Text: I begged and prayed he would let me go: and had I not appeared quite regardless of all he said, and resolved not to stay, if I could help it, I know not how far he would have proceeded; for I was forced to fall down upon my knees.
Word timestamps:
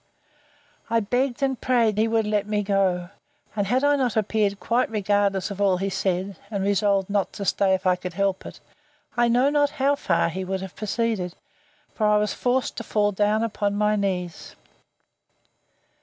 I 0.89 0.99
begged 0.99 1.43
and 1.43 1.61
prayed 1.61 1.99
he 1.99 2.07
would 2.07 2.25
let 2.25 2.47
me 2.47 2.63
go: 2.63 3.11
and 3.55 3.67
had 3.67 3.83
I 3.83 3.95
not 3.95 4.17
appeared 4.17 4.59
quite 4.59 4.89
regardless 4.89 5.51
of 5.51 5.61
all 5.61 5.77
he 5.77 5.91
said, 5.91 6.37
and 6.49 6.63
resolved 6.63 7.07
not 7.07 7.31
to 7.33 7.45
stay, 7.45 7.75
if 7.75 7.85
I 7.85 7.95
could 7.97 8.13
help 8.13 8.43
it, 8.47 8.59
I 9.15 9.27
know 9.27 9.51
not 9.51 9.69
how 9.77 9.93
far 9.93 10.29
he 10.29 10.43
would 10.43 10.61
have 10.61 10.75
proceeded; 10.75 11.35
for 11.93 12.07
I 12.07 12.17
was 12.17 12.33
forced 12.33 12.77
to 12.77 12.83
fall 12.83 13.11
down 13.11 13.43
upon 13.43 13.75
my 13.75 13.95
knees. 13.95 14.55